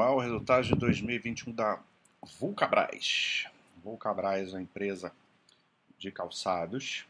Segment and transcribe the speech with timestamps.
[0.00, 1.78] anual, resultados de 2021 da
[2.38, 3.46] Vulcabras.
[3.84, 5.12] Vulcabras uma empresa
[5.98, 7.06] de calçados.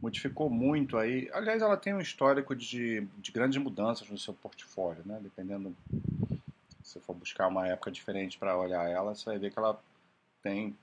[0.00, 1.28] Modificou muito aí.
[1.34, 5.18] Aliás, ela tem um histórico de, de grandes mudanças no seu portfólio, né?
[5.22, 5.76] Dependendo,
[6.82, 9.78] se for buscar uma época diferente para olhar ela, você vai ver que ela
[10.42, 10.74] tem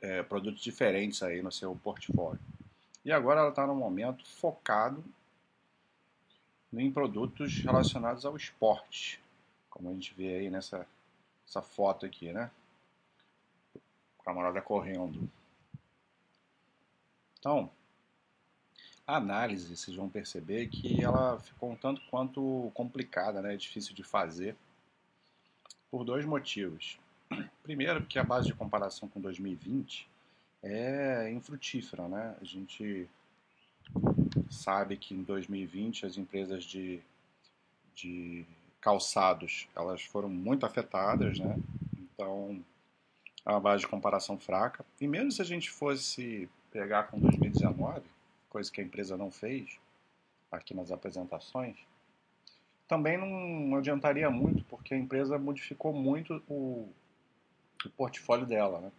[0.00, 2.40] é, produtos diferentes aí no seu portfólio.
[3.04, 5.04] E agora ela está no momento focado
[6.72, 9.20] em produtos relacionados ao esporte,
[9.76, 10.86] como a gente vê aí nessa
[11.46, 12.50] essa foto aqui, né?
[14.18, 15.30] O camarada correndo.
[17.38, 17.70] Então,
[19.06, 23.56] a análise, vocês vão perceber que ela ficou um tanto quanto complicada, né?
[23.56, 24.56] Difícil de fazer,
[25.90, 26.98] por dois motivos.
[27.62, 30.08] Primeiro, porque a base de comparação com 2020
[30.62, 32.36] é infrutífera, né?
[32.40, 33.08] A gente
[34.50, 37.00] sabe que em 2020 as empresas de,
[37.94, 38.44] de
[38.86, 41.58] calçados elas foram muito afetadas, né?
[41.98, 42.62] Então
[43.44, 44.86] é uma base de comparação fraca.
[45.00, 48.02] E mesmo se a gente fosse pegar com 2019,
[48.48, 49.76] coisa que a empresa não fez
[50.52, 51.76] aqui nas apresentações,
[52.86, 56.88] também não adiantaria muito, porque a empresa modificou muito o,
[57.84, 58.92] o portfólio dela, né?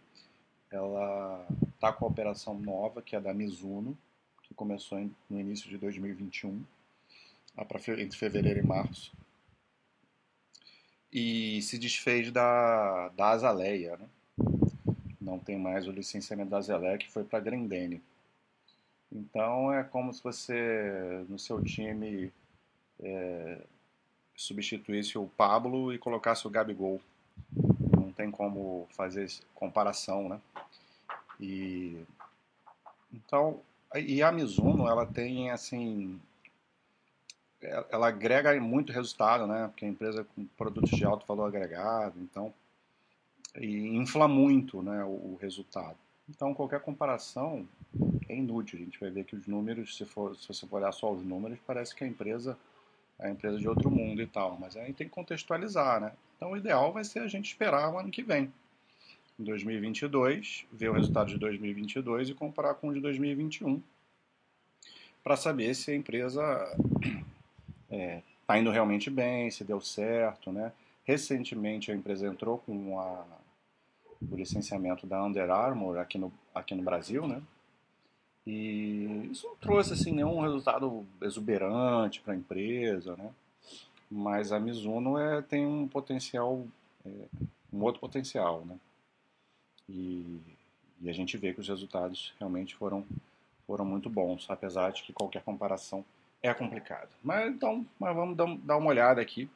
[0.70, 3.96] Ela está com a operação nova, que é da Mizuno,
[4.42, 4.98] que começou
[5.30, 6.62] no início de 2021,
[7.98, 9.16] entre fevereiro e março,
[11.12, 13.96] e se desfez da, da Azaleia.
[13.96, 14.08] Né?
[15.20, 18.02] Não tem mais o licenciamento da Azaleia, que foi para a Grendene.
[19.10, 22.32] Então é como se você, no seu time,
[23.00, 23.58] é,
[24.36, 27.00] substituísse o Pablo e colocasse o Gabigol.
[27.96, 30.40] Não tem como fazer comparação, né?
[31.40, 32.04] E
[33.12, 33.60] então
[33.94, 36.20] e a Mizuno, ela tem, assim,
[37.60, 39.66] ela agrega muito resultado, né?
[39.68, 42.52] Porque a empresa com produtos de alto valor agregado, então,
[43.56, 45.96] e infla muito, né, o, o resultado.
[46.28, 47.66] Então, qualquer comparação
[48.28, 48.78] é inútil.
[48.78, 51.24] A gente vai ver que os números, se, for, se você for olhar só os
[51.24, 52.56] números, parece que a empresa
[53.18, 54.58] é a empresa de outro mundo e tal.
[54.60, 56.12] Mas a gente tem que contextualizar, né?
[56.36, 58.52] Então, o ideal vai ser a gente esperar o ano que vem
[59.38, 63.82] em 2022, ver o resultado de 2022 e comparar com o de 2021
[65.22, 66.42] para saber se a empresa
[67.90, 70.72] é, tá indo realmente bem, se deu certo, né?
[71.04, 73.24] Recentemente a empresa entrou com a,
[74.30, 77.42] o licenciamento da Under Armour aqui no, aqui no Brasil, né?
[78.46, 83.30] E isso não trouxe assim nenhum resultado exuberante para a empresa, né?
[84.10, 86.66] Mas a Mizuno é, tem um potencial,
[87.04, 87.10] é,
[87.70, 88.78] um outro potencial, né?
[89.88, 90.40] E,
[91.00, 93.04] e a gente vê que os resultados realmente foram,
[93.66, 96.04] foram muito bons, apesar de que qualquer comparação
[96.42, 97.08] é complicada.
[97.22, 99.50] Mas então, mas vamos dar uma olhada aqui.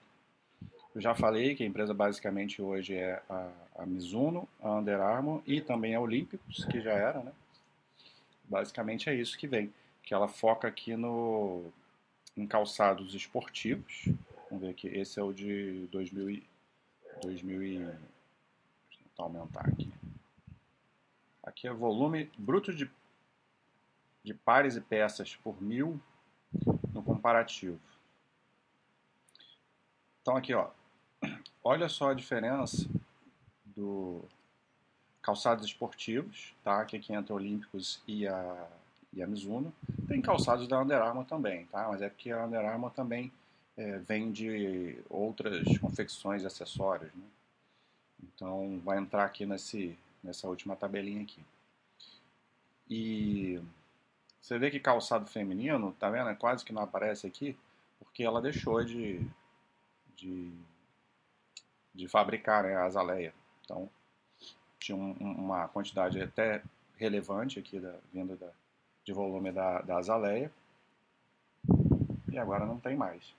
[0.95, 5.43] Eu já falei que a empresa basicamente hoje é a, a Mizuno, a Under Armour
[5.47, 7.33] e também a Olímpicos, que já era, né?
[8.45, 9.73] Basicamente é isso que vem,
[10.03, 11.73] que ela foca aqui no
[12.37, 14.09] em calçados esportivos.
[14.51, 16.47] Vamos ver aqui, esse é o de 2000 e,
[17.23, 17.95] 2000 e, deixa
[19.19, 19.91] eu aumentar aqui.
[21.43, 22.91] Aqui é volume bruto de,
[24.23, 26.01] de pares e peças por mil
[26.93, 27.79] no comparativo.
[30.21, 30.69] Então aqui, ó,
[31.65, 32.89] olha só a diferença
[33.65, 34.23] do
[35.21, 36.85] calçados esportivos, tá?
[36.85, 38.69] Que aqui entra Olímpicos e a,
[39.13, 39.73] e a Mizuno.
[40.09, 41.89] Tem calçados da Under Armour também, tá?
[41.89, 43.33] Mas é porque a Under Armour também
[43.77, 47.25] é, vende outras confecções e acessórios, né?
[48.23, 51.43] Então vai entrar aqui nesse nessa última tabelinha aqui.
[52.89, 53.61] E
[54.43, 56.29] você vê que calçado feminino, tá vendo?
[56.29, 57.57] É quase que não aparece aqui,
[58.01, 59.25] porque ela deixou de,
[60.17, 60.53] de,
[61.95, 63.33] de fabricar né, a azaleia.
[63.65, 63.89] Então,
[64.81, 66.61] tinha um, uma quantidade até
[66.97, 68.51] relevante aqui da vinda da,
[69.05, 70.53] de volume da, da azaleia.
[72.29, 73.37] E agora não tem mais.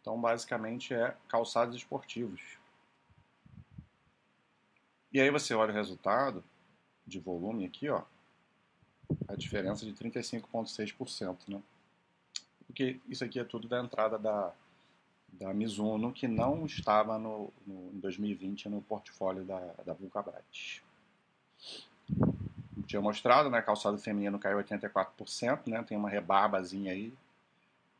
[0.00, 2.40] Então, basicamente, é calçados esportivos.
[5.12, 6.44] E aí você olha o resultado
[7.04, 8.04] de volume aqui, ó,
[9.28, 11.62] a diferença de 35,6%, né?
[12.66, 14.52] Porque isso aqui é tudo da entrada da,
[15.32, 20.80] da Mizuno, que não estava no, no, em 2020 no portfólio da, da Vulcabras.
[22.86, 27.12] Tinha mostrado, né, calçado feminino caiu 84%, né, tem uma rebarbazinha aí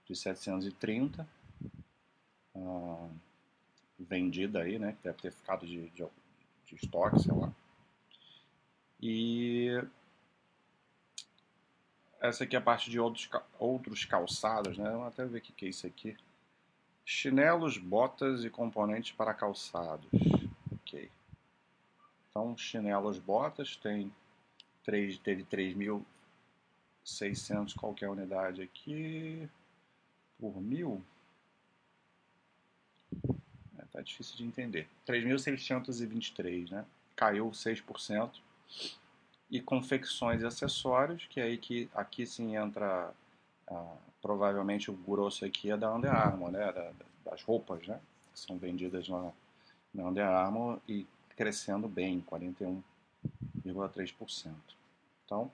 [0.09, 1.29] de 730,
[2.57, 3.09] ah,
[3.99, 6.03] vendida aí, né, que deve ter ficado de, de
[6.71, 7.53] de estoque, sei lá.
[9.03, 9.83] E
[12.21, 14.91] essa aqui é a parte de outros, outros calçados, né?
[14.91, 16.15] Vamos até ver o que é isso aqui.
[17.05, 20.07] Chinelos, botas e componentes para calçados.
[20.73, 21.11] Ok.
[22.29, 24.13] Então, chinelos, botas tem
[24.85, 29.49] 3, teve 3.600 qualquer unidade aqui
[30.39, 31.03] por mil.
[33.79, 34.87] É, tá difícil de entender.
[35.07, 36.85] 3.623, né?
[37.17, 38.31] Caiu 6%.
[39.51, 43.13] E confecções e acessórios, que é aí que aqui sim entra
[43.67, 46.73] ah, provavelmente o grosso aqui é da Under Armour, né?
[46.73, 46.93] Da,
[47.25, 48.01] das roupas, né?
[48.33, 49.33] Que são vendidas na,
[49.93, 51.07] na Under Armour e
[51.37, 54.55] crescendo bem, 41,3%.
[55.25, 55.51] Então,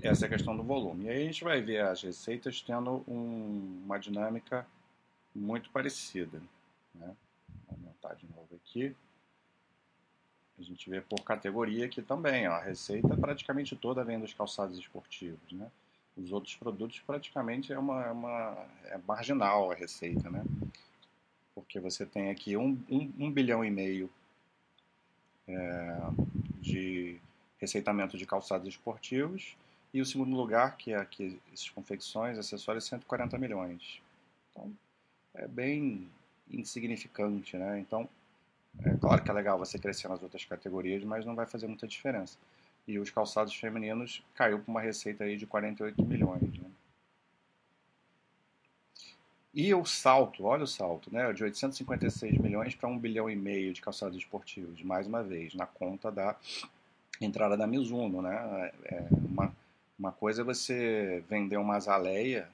[0.00, 1.06] essa é a questão do volume.
[1.06, 4.64] E aí a gente vai ver as receitas tendo um, uma dinâmica
[5.34, 6.40] muito parecida.
[6.94, 7.16] Né?
[7.66, 8.94] Vou aumentar de novo aqui.
[10.58, 12.48] A gente vê por categoria aqui também.
[12.48, 15.52] Ó, a receita praticamente toda vem dos calçados esportivos.
[15.52, 15.70] Né?
[16.16, 20.30] Os outros produtos praticamente é, uma, é uma é marginal a receita.
[20.30, 20.44] Né?
[21.54, 24.08] Porque você tem aqui um, um, um bilhão e meio
[25.48, 25.98] é,
[26.60, 27.20] de
[27.58, 29.56] receitamento de calçados esportivos
[29.92, 34.02] e o segundo lugar, que é aqui, essas confecções, acessórios, 140 milhões.
[34.50, 34.72] Então,
[35.34, 36.08] é bem
[36.50, 37.78] insignificante, né?
[37.78, 38.08] Então,
[38.80, 41.86] é claro que é legal você crescer nas outras categorias, mas não vai fazer muita
[41.86, 42.38] diferença.
[42.86, 46.58] E os calçados femininos caiu para uma receita aí de 48 milhões.
[46.58, 46.70] Né?
[49.54, 53.72] E o salto, olha o salto, né, de 856 milhões para 1 bilhão e meio
[53.72, 56.36] de calçados esportivos, mais uma vez, na conta da
[57.20, 58.20] entrada da Mizuno.
[58.20, 58.72] Né?
[58.84, 59.54] É uma,
[59.98, 62.48] uma coisa é você vender uma azaleia,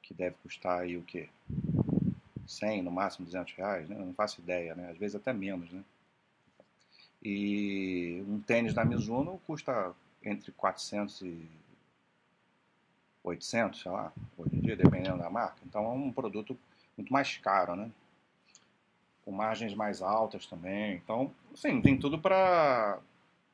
[0.00, 1.28] que deve custar aí o quê?
[2.50, 3.96] 100, no máximo 200 reais, né?
[3.96, 4.90] não faço ideia, né?
[4.90, 5.70] às vezes até menos.
[5.70, 5.82] Né?
[7.22, 9.92] E um tênis da Mizuno custa
[10.22, 11.48] entre 400 e
[13.22, 15.58] 800, sei lá, hoje em dia, dependendo da marca.
[15.66, 16.58] Então é um produto
[16.96, 17.90] muito mais caro, né?
[19.24, 20.96] Com margens mais altas também.
[20.96, 22.98] Então, sim, tem tudo para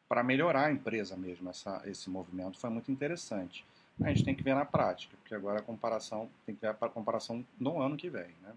[0.09, 1.51] para melhorar a empresa mesmo.
[1.51, 3.67] Essa, esse movimento foi muito interessante.
[4.01, 6.89] A gente tem que ver na prática, porque agora a comparação tem que ver a
[6.89, 8.53] comparação no ano que vem, né?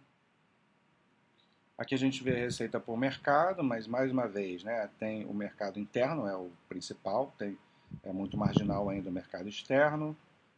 [1.80, 5.34] Aqui a gente vê a receita por mercado, mas mais uma vez, né, tem o
[5.34, 7.58] mercado interno, é o principal, tem,
[8.04, 10.10] é muito marginal ainda o mercado externo.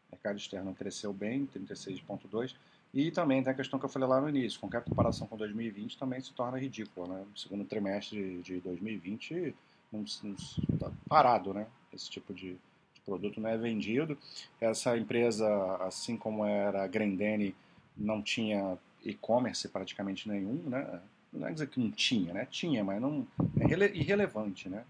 [0.09, 2.55] O mercado externo cresceu bem, 36,2%.
[2.91, 5.95] E também tem a questão que eu falei lá no início, qualquer comparação com 2020
[5.95, 7.07] também se torna ridícula.
[7.07, 7.25] Né?
[7.35, 9.55] Segundo trimestre de 2020,
[9.91, 11.67] não, está parado, né?
[11.93, 12.53] Esse tipo de,
[12.95, 14.17] de, produto não é vendido.
[14.59, 15.47] Essa empresa,
[15.81, 17.55] assim como era a Grendene,
[17.95, 18.75] não tinha
[19.05, 20.99] e-commerce praticamente nenhum, né?
[21.31, 22.45] Não é dizer que não tinha, né?
[22.45, 23.25] Tinha, mas não
[23.59, 24.83] é irrelevante, né?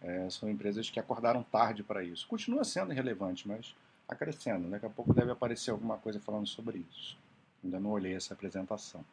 [0.00, 2.26] É, são empresas que acordaram tarde para isso.
[2.28, 4.68] Continua sendo irrelevante, mas está crescendo.
[4.68, 7.18] Daqui a pouco deve aparecer alguma coisa falando sobre isso.
[7.64, 9.04] Ainda não olhei essa apresentação.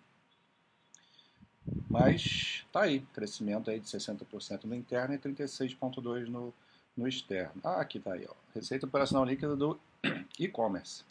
[1.89, 6.53] Mas tá aí, crescimento aí de 60% no interno e 36,2% no,
[6.95, 7.59] no externo.
[7.63, 8.33] Ah, aqui tá aí, ó.
[8.53, 9.79] Receita operacional líquida do
[10.39, 11.03] e-commerce.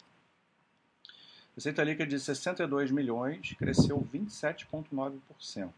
[1.55, 5.71] Receita líquida de 62 milhões cresceu 27,9%.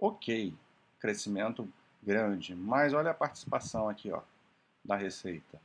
[0.00, 0.54] Ok,
[0.98, 1.68] crescimento
[2.02, 4.22] grande, mas olha a participação aqui ó,
[4.82, 5.60] da receita.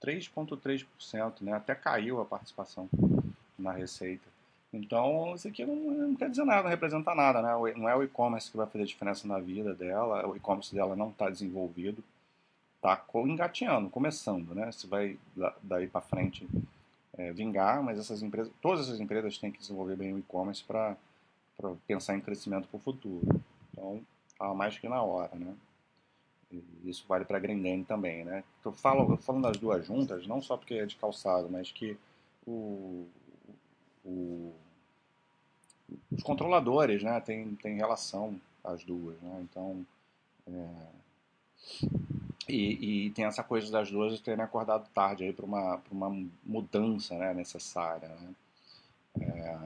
[0.00, 1.52] 3,3%, né?
[1.52, 2.88] até caiu a participação
[3.58, 4.28] na receita.
[4.72, 7.74] Então, isso aqui não, não, quer dizer nada, não representa nada, né?
[7.74, 11.08] Não é o e-commerce que vai fazer diferença na vida dela, o e-commerce dela não
[11.08, 12.04] está desenvolvido,
[12.76, 14.70] está engateando, começando, né?
[14.70, 15.18] Se vai
[15.62, 16.46] daí para frente
[17.18, 20.96] é, vingar, mas essas empresas, todas essas empresas têm que desenvolver bem o e-commerce para
[21.86, 23.26] pensar em crescimento para o futuro.
[23.72, 25.54] Então, está mais que na hora, né?
[26.84, 28.42] Isso vale para a Grendene também, né?
[28.64, 31.98] Eu falo, falo das duas juntas, não só porque é de calçado, mas que
[32.46, 33.06] o,
[34.04, 34.54] o,
[36.10, 37.20] os controladores, né?
[37.20, 39.40] Tem, tem relação as duas, né?
[39.42, 39.84] Então,
[40.46, 40.68] é,
[42.48, 47.14] e, e, tem essa coisa das duas terem acordado tarde aí para uma, uma mudança
[47.16, 48.08] né, necessária.
[48.08, 48.34] Né?
[49.20, 49.58] É,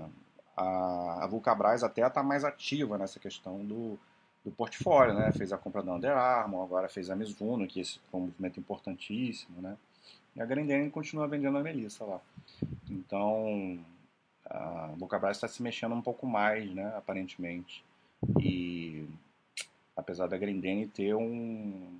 [0.57, 3.99] a, a Vulcabras até está mais ativa nessa questão do,
[4.45, 5.33] do portfólio, né?
[5.33, 8.59] Fez a compra da Under Armour, agora fez a Mizuno, que esse foi um movimento
[8.59, 9.77] importantíssimo, né?
[10.35, 12.21] E a Grendene continua vendendo a Melissa lá.
[12.91, 13.79] Então,
[14.47, 16.93] a Vulcabras está se mexendo um pouco mais, né?
[16.97, 17.85] Aparentemente.
[18.41, 19.07] E
[19.97, 21.99] apesar da Grendene ter um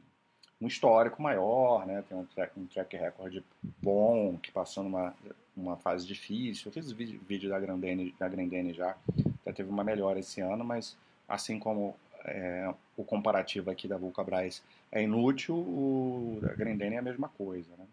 [0.63, 2.05] um histórico maior, né?
[2.09, 3.43] Tem um track, um track record
[3.83, 5.15] bom, que passou numa
[5.57, 6.69] uma fase difícil.
[6.69, 8.97] Eu fiz vídeo, da Grandene, da Grandene já,
[9.45, 10.97] já teve uma melhora esse ano, mas
[11.29, 17.03] assim como é, o comparativo aqui da Vulcabras é inútil, o da Grandene é a
[17.03, 17.87] mesma coisa, né?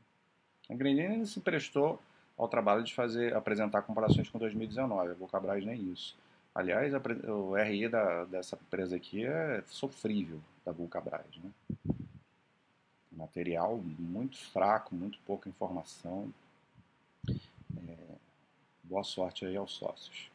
[0.70, 2.00] A Grandene se prestou
[2.38, 5.12] ao trabalho de fazer apresentar comparações com 2019.
[5.12, 6.16] A Vulcabras nem isso.
[6.54, 11.26] Aliás, a, o RI da, dessa empresa aqui é sofrível, da Vulcabras.
[11.44, 11.89] Né?
[13.20, 16.34] Material muito fraco, muito pouca informação.
[17.28, 17.96] É,
[18.84, 20.30] boa sorte aí aos sócios.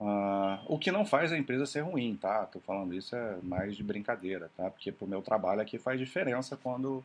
[0.00, 2.44] Uh, o que não faz a empresa ser ruim, tá?
[2.46, 4.68] Tô falando isso é mais de brincadeira, tá?
[4.68, 7.04] Porque pro meu trabalho aqui faz diferença quando,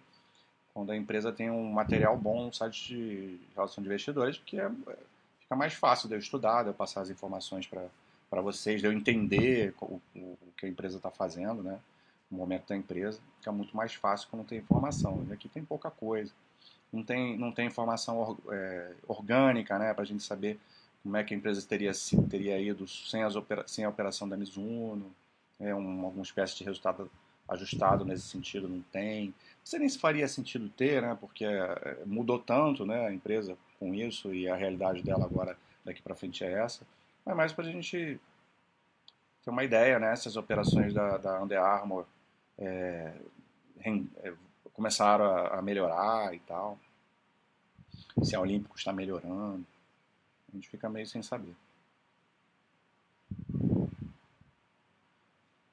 [0.73, 4.67] quando a empresa tem um material bom no site de relação de investidores, porque é,
[5.41, 8.91] fica mais fácil de eu estudar, de eu passar as informações para vocês, de eu
[8.91, 11.79] entender o, o, o que a empresa está fazendo, né?
[12.29, 15.25] No momento da empresa, fica muito mais fácil quando tem informação.
[15.29, 16.31] E aqui tem pouca coisa.
[16.91, 19.93] Não tem, não tem informação or, é, orgânica, né?
[19.93, 20.59] Para a gente saber
[21.03, 21.91] como é que a empresa teria,
[22.29, 25.11] teria ido sem, as opera, sem a operação da Mizuno,
[25.59, 27.09] é um, alguma espécie de resultado
[27.47, 29.33] ajustado nesse sentido não tem.
[29.63, 33.93] Sei nem se faria sentido ter, né, porque é, mudou tanto né, a empresa com
[33.93, 36.85] isso e a realidade dela agora daqui para frente é essa.
[37.25, 38.19] Mas mais para a gente
[39.43, 42.05] ter uma ideia, né, se as operações da, da Under Armour
[42.57, 43.13] é,
[43.83, 44.33] é,
[44.73, 46.77] começaram a, a melhorar e tal,
[48.23, 49.65] se a Olímpico está melhorando.
[50.49, 51.55] A gente fica meio sem saber.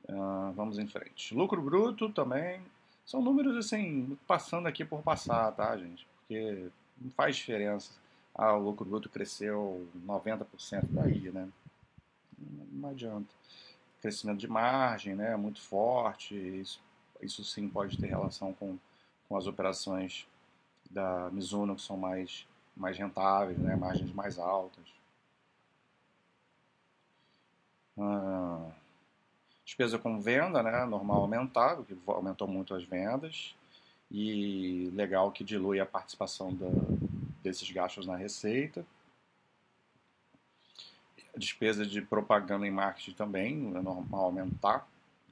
[0.08, 1.34] Uh, vamos em frente.
[1.34, 2.60] Lucro bruto também.
[3.04, 6.06] São números assim, passando aqui por passar, tá, gente?
[6.18, 6.68] Porque
[7.00, 7.92] não faz diferença.
[8.34, 11.48] Ah, o lucro bruto cresceu 90% daí, né?
[12.72, 13.28] Não adianta.
[14.04, 15.34] Crescimento de margem, né?
[15.34, 16.34] Muito forte.
[16.34, 16.78] Isso,
[17.22, 18.76] isso sim pode ter relação com,
[19.26, 20.28] com as operações
[20.90, 22.46] da Mizuno, que são mais
[22.76, 23.74] mais rentáveis, né?
[23.74, 24.84] margens mais altas.
[27.98, 28.72] Ah,
[29.64, 30.84] despesa com venda, né?
[30.84, 33.54] normal aumentar, que aumentou muito as vendas.
[34.10, 36.66] E legal que dilui a participação da,
[37.42, 38.84] desses gastos na receita.
[41.34, 44.86] A despesa de propaganda e marketing também é normal aumentar.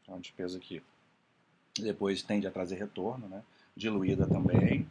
[0.06, 0.82] É uma despesa que
[1.78, 3.42] depois tende a trazer retorno, né?
[3.76, 4.88] diluída também.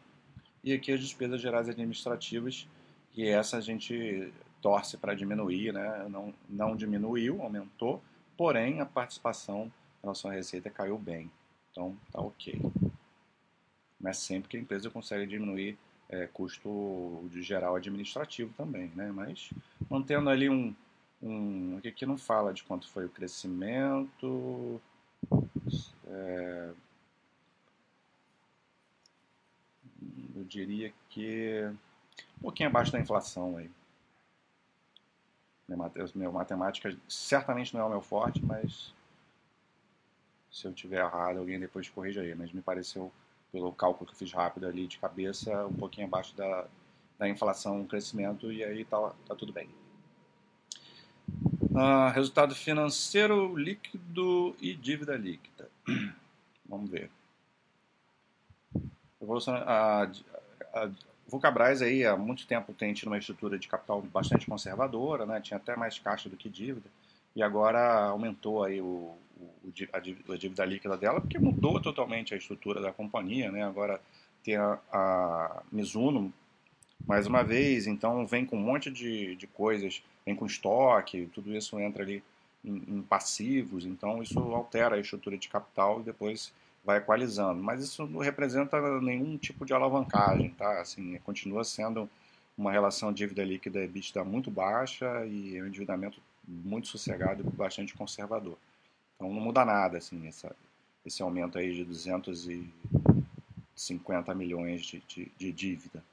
[0.64, 2.68] E aqui as despesas gerais administrativas,
[3.12, 6.08] que essa a gente torce para diminuir, né?
[6.10, 8.02] não, não diminuiu, aumentou,
[8.38, 11.30] porém a participação em relação à receita caiu bem.
[11.72, 12.60] Então tá ok.
[14.00, 15.78] Mas sempre que a empresa consegue diminuir
[16.10, 19.12] é, custo de geral administrativo também, né?
[19.12, 19.50] Mas
[19.90, 20.76] mantendo ali um,
[21.22, 24.82] um aqui não fala de quanto foi o crescimento,
[26.08, 26.74] é,
[30.36, 31.70] eu diria que
[32.38, 33.70] um pouquinho abaixo da inflação aí.
[36.16, 38.94] Minha matemática certamente não é o meu forte, mas
[40.52, 42.36] se eu tiver errado, alguém depois corrija aí.
[42.36, 43.12] Mas me pareceu,
[43.52, 46.68] pelo cálculo que eu fiz rápido ali de cabeça, um pouquinho abaixo da,
[47.18, 49.70] da inflação, crescimento, e aí tá, tá tudo bem.
[51.72, 55.70] Uh, resultado financeiro líquido e dívida líquida.
[56.68, 57.10] Vamos ver.
[59.22, 60.12] Evolução, a,
[60.74, 60.90] a
[61.32, 65.40] Vulcabras aí há muito tempo tem tido uma estrutura de capital bastante conservadora, né?
[65.40, 66.90] tinha até mais caixa do que dívida,
[67.34, 72.34] e agora aumentou aí o, o a, dívida, a, dívida, líquida dela, porque mudou totalmente
[72.34, 73.64] a estrutura da companhia, né?
[73.64, 74.02] agora
[74.44, 76.34] tem a, a Mizuno,
[77.08, 81.56] mais uma vez, então vem com um monte de, de coisas, vem com estoque, tudo
[81.56, 82.24] isso entra ali
[82.64, 86.54] em, em passivos, então isso altera a estrutura de capital e depois
[86.84, 87.62] vai equalizando.
[87.62, 90.82] Mas isso não representa nenhum tipo de alavancagem, tá?
[90.82, 92.10] Assim, continua sendo
[92.58, 98.58] uma relação dívida líquida EBITDA muito baixa e um endividamento muito sossegado e bastante conservador.
[99.16, 100.56] Então não muda nada, assim, essa,
[101.06, 106.04] esse aumento aí de 250 milhões de, de, de dívida.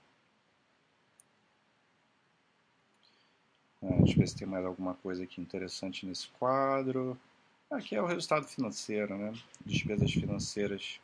[3.82, 7.18] Deixa eu ver se tem mais alguma coisa aqui interessante nesse quadro.
[7.70, 9.32] Aqui é o resultado financeiro, né?
[9.64, 11.00] Despesas financeiras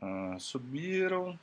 [0.00, 1.38] ah, subiram,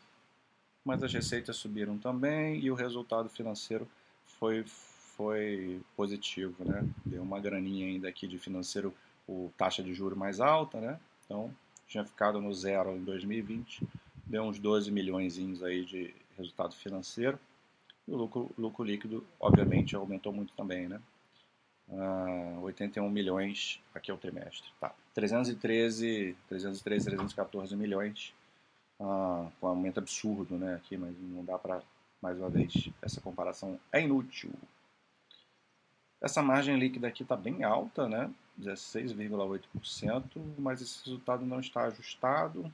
[0.84, 3.88] mas as receitas subiram também e o resultado financeiro
[4.26, 6.86] foi, foi positivo, né?
[7.06, 8.94] Deu uma graninha ainda aqui de financeiro,
[9.28, 11.00] o taxa de juro mais alta, né?
[11.26, 11.54] Então,
[11.88, 13.88] tinha ficado no zero em 2020,
[14.26, 17.40] deu uns 12 milhões aí de resultado financeiro.
[18.08, 21.00] E o lucro, lucro líquido, obviamente, aumentou muito também, né?
[21.88, 24.94] Uh, 81 milhões, aqui é o trimestre, tá.
[25.14, 28.34] 313, 313, 314 milhões,
[29.00, 31.82] uh, com um aumento absurdo, né, aqui, mas não dá para,
[32.22, 34.52] mais uma vez, essa comparação é inútil.
[36.22, 42.74] Essa margem líquida aqui está bem alta, né, 16,8%, mas esse resultado não está ajustado,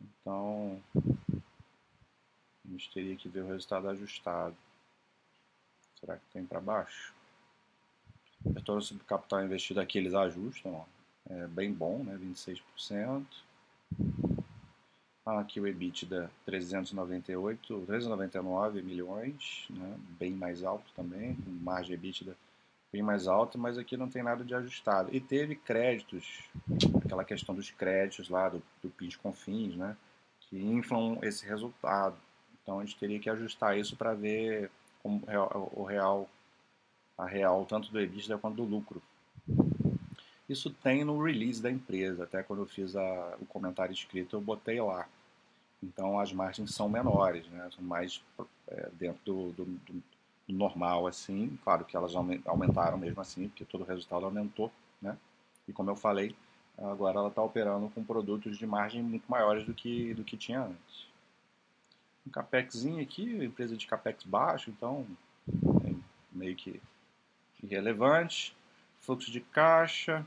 [0.00, 0.80] então
[2.68, 4.54] A gente teria que ver o resultado ajustado.
[5.98, 7.14] Será que tem para baixo?
[8.54, 10.84] Retorno sobre capital investido aqui eles ajustam, ó.
[11.30, 12.16] é bem bom, né?
[12.16, 13.24] 26%.
[15.24, 19.98] Aqui o EBITDA 398, 399 milhões, né?
[20.18, 22.34] bem mais alto também, com margem EBITDA
[22.90, 25.14] bem mais alta, mas aqui não tem nada de ajustado.
[25.14, 26.48] E teve créditos,
[27.04, 29.96] aquela questão dos créditos lá do, do PIS Confins, né?
[30.40, 32.16] que inflam esse resultado.
[32.68, 34.70] Então a gente teria que ajustar isso para ver
[35.02, 35.22] como
[35.72, 36.28] o real,
[37.16, 39.00] a real tanto do EBITDA quanto do lucro.
[40.46, 44.42] Isso tem no release da empresa, até quando eu fiz a, o comentário escrito eu
[44.42, 45.08] botei lá.
[45.82, 47.70] Então as margens são menores, né?
[47.74, 48.22] são mais
[48.66, 50.02] é, dentro do, do, do,
[50.46, 51.58] normal assim.
[51.64, 52.12] Claro que elas
[52.44, 54.70] aumentaram mesmo assim, porque todo o resultado aumentou.
[55.00, 55.16] Né?
[55.66, 56.36] E como eu falei,
[56.76, 60.60] agora ela está operando com produtos de margem muito maiores do que, do que tinha
[60.60, 61.08] antes.
[62.28, 65.06] Um capexinho aqui, empresa de capex baixo, então
[65.86, 65.94] é
[66.30, 66.78] meio que
[67.62, 68.54] irrelevante.
[69.00, 70.26] Fluxo de caixa,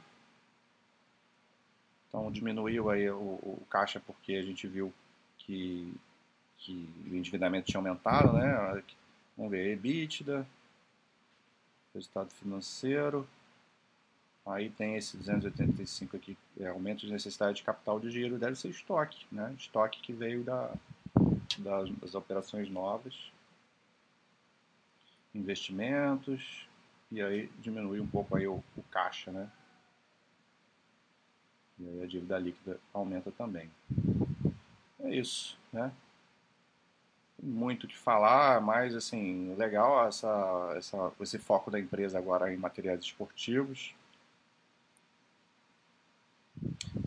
[2.07, 4.91] então diminuiu aí o, o caixa porque a gente viu
[5.37, 5.93] que,
[6.57, 8.83] que o endividamento tinha aumentado, né?
[9.37, 10.45] Vamos ver, EBITDA,
[11.93, 13.27] resultado financeiro.
[14.43, 18.69] Aí tem esse 285 aqui, é, aumento de necessidade de capital de giro, deve ser
[18.69, 19.53] estoque, né?
[19.55, 20.73] Estoque que veio da,
[21.61, 23.31] das, das operações novas.
[25.33, 26.67] Investimentos,
[27.11, 29.49] e aí diminui um pouco aí o, o caixa, né?
[31.79, 33.69] E aí a dívida líquida aumenta também.
[34.99, 35.91] É isso, né?
[37.41, 43.01] Muito que falar, mas assim, legal essa, essa, esse foco da empresa agora em materiais
[43.01, 43.95] esportivos.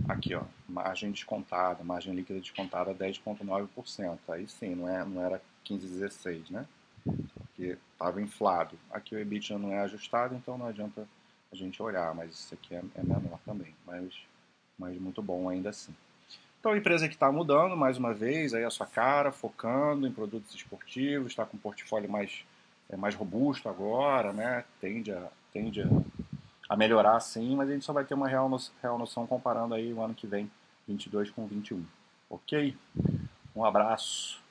[0.08, 4.18] Aqui, ó, margem descontada, margem líquida descontada 10,9%.
[4.28, 6.66] Aí sim, não, é, não era 15, 16, né?
[7.04, 8.78] Porque estava inflado.
[8.90, 11.06] Aqui o EBITDA não é ajustado, então não adianta
[11.52, 13.74] a gente olhar, mas isso aqui é, é menor também.
[13.86, 14.12] Mas
[14.78, 15.94] mas muito bom ainda assim.
[16.58, 20.12] Então a empresa que está mudando mais uma vez aí a sua cara, focando em
[20.12, 22.44] produtos esportivos, está com um portfólio mais,
[22.88, 24.64] é, mais robusto agora, né?
[24.80, 25.86] Tende a, tende a,
[26.74, 29.74] a, melhorar sim, mas a gente só vai ter uma real, no, real noção comparando
[29.74, 30.50] aí o ano que vem,
[30.86, 31.84] 22 com 21.
[32.28, 32.76] Ok?
[33.54, 34.43] Um abraço.